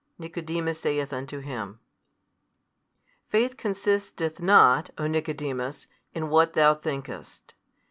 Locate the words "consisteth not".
3.55-4.89